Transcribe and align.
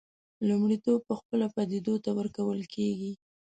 لومړیتوب 0.47 0.99
پخپله 1.09 1.47
پدیدو 1.55 1.95
ته 2.03 2.09
ورکول 2.19 2.59
کېږي. 2.73 3.11